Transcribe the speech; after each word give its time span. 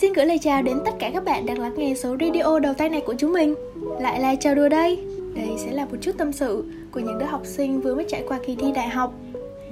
Xin 0.00 0.12
gửi 0.12 0.26
lời 0.26 0.38
chào 0.38 0.62
đến 0.62 0.78
tất 0.84 0.90
cả 0.98 1.10
các 1.14 1.24
bạn 1.24 1.46
đang 1.46 1.58
lắng 1.58 1.74
nghe 1.76 1.94
số 1.94 2.16
radio 2.20 2.58
đầu 2.58 2.74
tay 2.74 2.88
này 2.88 3.02
của 3.06 3.14
chúng 3.18 3.32
mình. 3.32 3.54
Lại 4.00 4.20
là 4.20 4.34
chào 4.34 4.54
đùa 4.54 4.68
đây. 4.68 4.98
Đây 5.34 5.48
sẽ 5.58 5.72
là 5.72 5.84
một 5.84 5.96
chút 6.00 6.12
tâm 6.18 6.32
sự 6.32 6.64
của 6.92 7.00
những 7.00 7.18
đứa 7.18 7.26
học 7.26 7.40
sinh 7.44 7.80
vừa 7.80 7.94
mới 7.94 8.04
trải 8.08 8.24
qua 8.28 8.38
kỳ 8.46 8.56
thi 8.56 8.72
đại 8.74 8.88
học. 8.88 9.14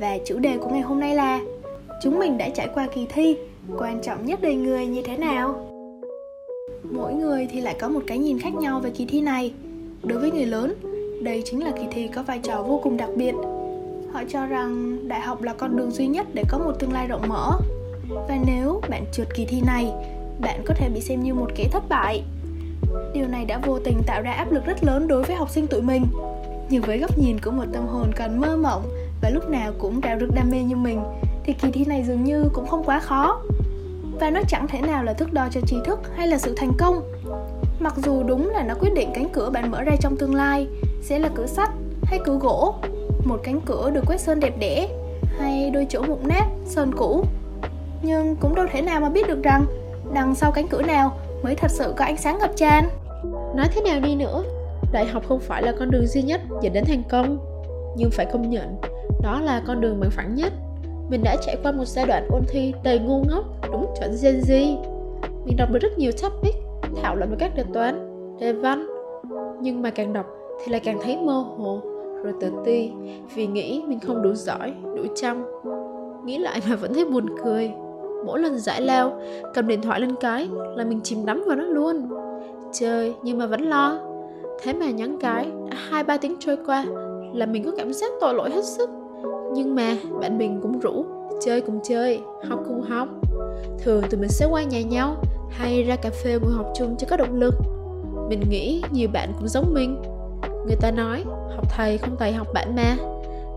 Và 0.00 0.18
chủ 0.26 0.38
đề 0.38 0.58
của 0.58 0.68
ngày 0.68 0.80
hôm 0.80 1.00
nay 1.00 1.14
là 1.14 1.40
Chúng 2.02 2.18
mình 2.18 2.38
đã 2.38 2.48
trải 2.48 2.68
qua 2.74 2.86
kỳ 2.94 3.06
thi 3.14 3.36
Quan 3.78 4.02
trọng 4.02 4.26
nhất 4.26 4.42
đời 4.42 4.54
người 4.54 4.86
như 4.86 5.02
thế 5.02 5.16
nào? 5.16 5.70
Mỗi 6.90 7.14
người 7.14 7.48
thì 7.50 7.60
lại 7.60 7.76
có 7.80 7.88
một 7.88 8.02
cái 8.06 8.18
nhìn 8.18 8.38
khác 8.38 8.54
nhau 8.54 8.80
về 8.80 8.90
kỳ 8.90 9.06
thi 9.06 9.20
này. 9.20 9.52
Đối 10.02 10.18
với 10.18 10.30
người 10.30 10.46
lớn, 10.46 10.74
đây 11.22 11.42
chính 11.44 11.64
là 11.64 11.70
kỳ 11.70 11.86
thi 11.90 12.08
có 12.14 12.22
vai 12.22 12.38
trò 12.42 12.62
vô 12.62 12.80
cùng 12.82 12.96
đặc 12.96 13.10
biệt. 13.16 13.34
Họ 14.12 14.22
cho 14.28 14.46
rằng 14.46 14.98
đại 15.08 15.20
học 15.20 15.42
là 15.42 15.52
con 15.52 15.76
đường 15.76 15.90
duy 15.90 16.06
nhất 16.06 16.26
để 16.34 16.42
có 16.48 16.58
một 16.58 16.72
tương 16.78 16.92
lai 16.92 17.06
rộng 17.06 17.28
mở. 17.28 17.50
Và 18.28 18.38
nếu 18.46 18.80
bạn 18.90 19.04
trượt 19.12 19.34
kỳ 19.34 19.44
thi 19.44 19.60
này 19.66 19.92
bạn 20.40 20.62
có 20.64 20.74
thể 20.74 20.88
bị 20.88 21.00
xem 21.00 21.22
như 21.22 21.34
một 21.34 21.50
kẻ 21.54 21.68
thất 21.72 21.88
bại. 21.88 22.22
Điều 23.14 23.26
này 23.28 23.44
đã 23.44 23.58
vô 23.58 23.78
tình 23.78 24.02
tạo 24.06 24.22
ra 24.22 24.32
áp 24.32 24.52
lực 24.52 24.64
rất 24.66 24.84
lớn 24.84 25.08
đối 25.08 25.22
với 25.22 25.36
học 25.36 25.50
sinh 25.50 25.66
tụi 25.66 25.82
mình. 25.82 26.06
Nhưng 26.68 26.82
với 26.82 26.98
góc 26.98 27.18
nhìn 27.18 27.38
của 27.40 27.50
một 27.50 27.64
tâm 27.72 27.86
hồn 27.86 28.10
còn 28.16 28.40
mơ 28.40 28.56
mộng 28.56 28.82
và 29.22 29.30
lúc 29.30 29.48
nào 29.48 29.72
cũng 29.78 30.00
rạo 30.02 30.16
rực 30.20 30.34
đam 30.34 30.50
mê 30.50 30.62
như 30.62 30.76
mình, 30.76 31.02
thì 31.44 31.52
kỳ 31.52 31.70
thi 31.70 31.84
này 31.84 32.04
dường 32.06 32.24
như 32.24 32.44
cũng 32.52 32.66
không 32.66 32.84
quá 32.84 33.00
khó. 33.00 33.40
Và 34.20 34.30
nó 34.30 34.40
chẳng 34.48 34.68
thể 34.68 34.80
nào 34.80 35.04
là 35.04 35.12
thước 35.12 35.32
đo 35.32 35.48
cho 35.50 35.60
trí 35.60 35.76
thức 35.84 36.00
hay 36.16 36.28
là 36.28 36.38
sự 36.38 36.54
thành 36.56 36.72
công. 36.78 37.00
Mặc 37.80 37.94
dù 37.96 38.22
đúng 38.22 38.50
là 38.50 38.62
nó 38.62 38.74
quyết 38.80 38.94
định 38.94 39.10
cánh 39.14 39.28
cửa 39.32 39.50
bạn 39.50 39.70
mở 39.70 39.82
ra 39.82 39.92
trong 40.00 40.16
tương 40.16 40.34
lai, 40.34 40.66
sẽ 41.02 41.18
là 41.18 41.28
cửa 41.34 41.46
sắt 41.46 41.70
hay 42.04 42.20
cửa 42.24 42.38
gỗ, 42.40 42.74
một 43.24 43.40
cánh 43.42 43.60
cửa 43.60 43.90
được 43.90 44.04
quét 44.06 44.20
sơn 44.20 44.40
đẹp 44.40 44.58
đẽ 44.58 44.88
hay 45.38 45.70
đôi 45.70 45.86
chỗ 45.90 46.02
mụn 46.02 46.18
nát, 46.24 46.46
sơn 46.64 46.94
cũ. 46.96 47.24
Nhưng 48.02 48.36
cũng 48.36 48.54
đâu 48.54 48.66
thể 48.72 48.82
nào 48.82 49.00
mà 49.00 49.08
biết 49.08 49.28
được 49.28 49.42
rằng 49.42 49.66
đằng 50.12 50.34
sau 50.34 50.52
cánh 50.52 50.68
cửa 50.68 50.82
nào 50.82 51.12
mới 51.42 51.54
thật 51.54 51.70
sự 51.70 51.94
có 51.96 52.04
ánh 52.04 52.16
sáng 52.16 52.38
ngập 52.38 52.50
tràn? 52.56 52.88
Nói 53.56 53.66
thế 53.74 53.80
nào 53.80 54.00
đi 54.00 54.14
nữa, 54.14 54.42
đại 54.92 55.06
học 55.06 55.22
không 55.28 55.40
phải 55.40 55.62
là 55.62 55.72
con 55.78 55.90
đường 55.90 56.06
duy 56.06 56.22
nhất 56.22 56.40
dẫn 56.62 56.72
đến 56.72 56.84
thành 56.86 57.02
công, 57.10 57.38
nhưng 57.96 58.10
phải 58.10 58.26
công 58.32 58.50
nhận, 58.50 58.76
đó 59.22 59.40
là 59.40 59.62
con 59.66 59.80
đường 59.80 60.00
bằng 60.00 60.10
phẳng 60.10 60.34
nhất. 60.34 60.52
Mình 61.08 61.22
đã 61.24 61.36
trải 61.46 61.56
qua 61.62 61.72
một 61.72 61.84
giai 61.84 62.06
đoạn 62.06 62.28
ôn 62.30 62.42
thi 62.48 62.74
đầy 62.84 62.98
ngu 62.98 63.24
ngốc, 63.24 63.44
đúng 63.72 63.94
chuẩn 64.00 64.10
Gen 64.22 64.40
Z. 64.40 64.76
Mình 65.44 65.56
đọc 65.56 65.68
được 65.72 65.78
rất 65.82 65.98
nhiều 65.98 66.12
topic, 66.22 66.54
thảo 67.02 67.16
luận 67.16 67.30
về 67.30 67.36
các 67.38 67.56
đề 67.56 67.64
toán, 67.74 68.10
đề 68.40 68.52
văn. 68.52 68.86
Nhưng 69.60 69.82
mà 69.82 69.90
càng 69.90 70.12
đọc 70.12 70.26
thì 70.64 70.72
lại 70.72 70.80
càng 70.84 70.98
thấy 71.02 71.16
mơ 71.16 71.32
hồ, 71.32 71.80
rồi 72.24 72.32
tự 72.40 72.52
ti, 72.64 72.92
vì 73.34 73.46
nghĩ 73.46 73.82
mình 73.86 74.00
không 74.00 74.22
đủ 74.22 74.34
giỏi, 74.34 74.74
đủ 74.96 75.02
chăm. 75.14 75.46
Nghĩ 76.24 76.38
lại 76.38 76.60
mà 76.68 76.76
vẫn 76.76 76.94
thấy 76.94 77.04
buồn 77.04 77.26
cười 77.44 77.70
mỗi 78.24 78.40
lần 78.40 78.58
giải 78.58 78.80
lao, 78.80 79.20
cầm 79.54 79.68
điện 79.68 79.82
thoại 79.82 80.00
lên 80.00 80.14
cái 80.20 80.48
là 80.76 80.84
mình 80.84 81.00
chìm 81.02 81.26
đắm 81.26 81.44
vào 81.46 81.56
nó 81.56 81.64
luôn. 81.64 82.08
Chơi 82.72 83.14
nhưng 83.22 83.38
mà 83.38 83.46
vẫn 83.46 83.60
lo. 83.60 83.98
Thế 84.62 84.72
mà 84.72 84.90
nhắn 84.90 85.16
cái, 85.20 85.50
đã 85.70 85.76
hai 85.90 86.04
ba 86.04 86.16
tiếng 86.16 86.36
trôi 86.40 86.56
qua 86.66 86.84
là 87.34 87.46
mình 87.46 87.64
có 87.64 87.70
cảm 87.76 87.92
giác 87.92 88.10
tội 88.20 88.34
lỗi 88.34 88.50
hết 88.50 88.64
sức. 88.64 88.90
Nhưng 89.54 89.74
mà 89.74 89.96
bạn 90.20 90.38
mình 90.38 90.58
cũng 90.62 90.78
rủ, 90.78 91.04
chơi 91.40 91.60
cùng 91.60 91.80
chơi, 91.82 92.20
học 92.48 92.60
cùng 92.68 92.82
học. 92.82 93.08
Thường 93.78 94.02
tụi 94.10 94.20
mình 94.20 94.28
sẽ 94.28 94.46
qua 94.50 94.62
nhà 94.62 94.82
nhau 94.82 95.16
hay 95.50 95.82
ra 95.82 95.96
cà 95.96 96.10
phê 96.24 96.38
ngồi 96.42 96.52
học 96.52 96.72
chung 96.74 96.96
cho 96.98 97.06
có 97.10 97.16
động 97.16 97.40
lực. 97.40 97.54
Mình 98.28 98.40
nghĩ 98.50 98.82
nhiều 98.92 99.08
bạn 99.12 99.32
cũng 99.38 99.48
giống 99.48 99.74
mình. 99.74 100.02
Người 100.66 100.76
ta 100.80 100.90
nói, 100.90 101.24
học 101.56 101.64
thầy 101.70 101.98
không 101.98 102.16
thầy 102.18 102.32
học 102.32 102.46
bạn 102.54 102.76
mà. 102.76 102.96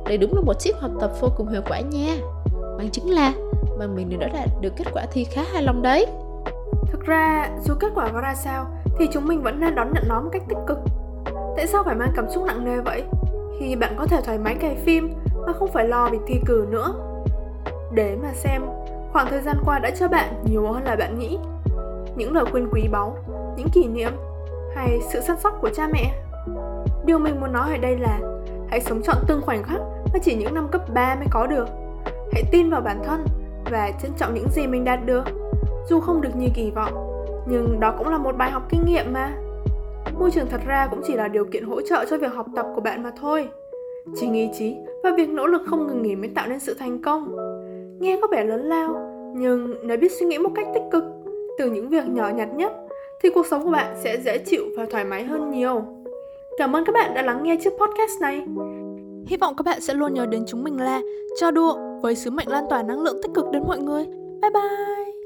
Đây 0.06 0.18
đúng 0.18 0.36
là 0.36 0.42
một 0.42 0.60
chiếc 0.60 0.76
học 0.80 0.92
tập 1.00 1.12
vô 1.22 1.30
cùng 1.38 1.48
hiệu 1.48 1.62
quả 1.70 1.80
nha. 1.80 2.18
Bằng 2.78 2.90
chứng 2.90 3.10
là 3.10 3.34
mà 3.80 3.88
mình 3.88 4.20
đã 4.20 4.28
đạt 4.28 4.50
được 4.62 4.74
kết 4.78 4.86
quả 4.94 5.06
thi 5.12 5.24
khá 5.24 5.42
hài 5.54 5.64
lòng 5.64 5.82
đấy 5.82 6.08
Thực 6.92 7.06
ra, 7.06 7.50
dù 7.64 7.74
kết 7.80 7.92
quả 7.96 8.10
có 8.14 8.22
ra 8.22 8.36
sao 8.36 8.66
thì 9.00 9.08
chúng 9.12 9.26
mình 9.26 9.42
vẫn 9.42 9.60
nên 9.60 9.76
đón 9.76 9.92
nhận 9.94 10.04
nó 10.08 10.22
một 10.22 10.30
cách 10.34 10.42
tích 10.50 10.58
cực. 10.68 10.78
Tại 11.56 11.68
sao 11.68 11.84
phải 11.84 11.96
mang 11.96 12.12
cảm 12.16 12.30
xúc 12.30 12.44
nặng 12.48 12.66
nề 12.66 12.82
vậy? 12.82 13.04
Khi 13.60 13.76
bạn 13.76 13.96
có 13.98 14.08
thể 14.08 14.22
thoải 14.26 14.38
mái 14.38 14.56
cày 14.56 14.76
phim 14.76 15.14
mà 15.48 15.54
không 15.54 15.72
phải 15.72 15.88
lo 15.88 16.10
việc 16.10 16.20
thi 16.28 16.36
cử 16.46 16.66
nữa. 16.70 16.94
Để 17.94 18.16
mà 18.22 18.34
xem, 18.34 18.62
khoảng 19.12 19.28
thời 19.30 19.42
gian 19.42 19.58
qua 19.66 19.80
đã 19.80 19.90
cho 20.00 20.08
bạn 20.08 20.44
nhiều 20.46 20.72
hơn 20.74 20.84
là 20.84 20.96
bạn 20.96 21.20
nghĩ. 21.20 21.38
Những 22.16 22.34
lời 22.34 22.46
khuyên 22.52 22.70
quý 22.72 22.88
báu, 22.92 23.18
những 23.58 23.70
kỷ 23.70 23.88
niệm 23.88 24.12
hay 24.76 25.00
sự 25.10 25.22
săn 25.22 25.40
sóc 25.40 25.58
của 25.62 25.70
cha 25.70 25.88
mẹ. 25.94 26.24
Điều 27.06 27.20
mình 27.20 27.40
muốn 27.40 27.54
nói 27.54 27.72
ở 27.72 27.78
đây 27.78 27.98
là 27.98 28.20
hãy 28.70 28.82
sống 28.82 29.02
trọn 29.04 29.18
từng 29.28 29.42
khoảnh 29.42 29.64
khắc 29.64 29.82
mà 30.14 30.20
chỉ 30.24 30.36
những 30.36 30.54
năm 30.54 30.68
cấp 30.72 30.82
3 30.94 31.16
mới 31.16 31.28
có 31.32 31.48
được. 31.48 31.68
Hãy 32.34 32.44
tin 32.52 32.70
vào 32.70 32.82
bản 32.82 33.02
thân 33.06 33.26
và 33.72 33.92
trân 34.02 34.12
trọng 34.18 34.34
những 34.34 34.50
gì 34.50 34.68
mình 34.68 34.84
đạt 34.84 35.00
được, 35.06 35.24
dù 35.90 36.00
không 36.00 36.22
được 36.22 36.36
như 36.36 36.48
kỳ 36.56 36.72
vọng. 36.76 36.94
Nhưng 37.50 37.80
đó 37.80 37.96
cũng 37.98 38.08
là 38.08 38.18
một 38.18 38.38
bài 38.38 38.52
học 38.52 38.64
kinh 38.70 38.82
nghiệm 38.86 39.14
mà. 39.14 39.32
Môi 40.20 40.32
trường 40.32 40.48
thật 40.50 40.62
ra 40.68 40.88
cũng 40.92 41.02
chỉ 41.04 41.14
là 41.14 41.28
điều 41.28 41.46
kiện 41.46 41.64
hỗ 41.64 41.82
trợ 41.82 42.06
cho 42.10 42.18
việc 42.18 42.34
học 42.34 42.46
tập 42.56 42.66
của 42.76 42.82
bạn 42.82 43.04
mà 43.04 43.12
thôi. 43.20 43.48
Chính 44.16 44.34
ý 44.34 44.50
chí 44.58 44.76
và 45.04 45.12
việc 45.18 45.30
nỗ 45.30 45.48
lực 45.48 45.62
không 45.66 45.88
ngừng 45.88 46.02
nghỉ 46.02 46.16
mới 46.16 46.30
tạo 46.36 46.48
nên 46.48 46.60
sự 46.60 46.74
thành 46.74 47.02
công. 47.02 47.36
Nghe 48.00 48.20
có 48.22 48.28
vẻ 48.32 48.44
lớn 48.44 48.62
lao, 48.62 48.94
nhưng 49.36 49.88
nếu 49.88 49.98
biết 49.98 50.12
suy 50.20 50.26
nghĩ 50.26 50.38
một 50.38 50.50
cách 50.56 50.68
tích 50.74 50.84
cực, 50.92 51.04
từ 51.58 51.72
những 51.72 51.90
việc 51.90 52.10
nhỏ 52.10 52.30
nhặt 52.30 52.50
nhất, 52.56 52.74
thì 53.22 53.30
cuộc 53.30 53.46
sống 53.46 53.64
của 53.64 53.72
bạn 53.72 53.96
sẽ 54.04 54.18
dễ 54.18 54.38
chịu 54.38 54.64
và 54.78 54.86
thoải 54.92 55.06
mái 55.06 55.24
hơn 55.24 55.52
nhiều. 55.52 55.82
Cảm 56.58 56.76
ơn 56.76 56.86
các 56.86 56.94
bạn 56.94 57.14
đã 57.14 57.22
lắng 57.22 57.44
nghe 57.44 57.58
chiếc 57.64 57.70
podcast 57.70 58.22
này 58.22 58.46
hy 59.28 59.38
vọng 59.38 59.54
các 59.58 59.64
bạn 59.66 59.82
sẽ 59.82 59.94
luôn 59.94 60.14
nhớ 60.14 60.26
đến 60.26 60.44
chúng 60.48 60.64
mình 60.64 60.82
là 60.82 61.02
cho 61.40 61.52
đua 61.52 61.76
với 62.02 62.16
sứ 62.16 62.32
mệnh 62.32 62.50
lan 62.50 62.66
tỏa 62.70 62.84
năng 62.84 63.02
lượng 63.02 63.18
tích 63.24 63.32
cực 63.36 63.46
đến 63.52 63.64
mọi 63.68 63.80
người. 63.80 64.06
Bye 64.42 64.52
bye! 64.52 65.17